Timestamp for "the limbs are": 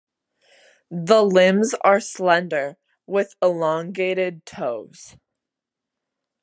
0.89-1.99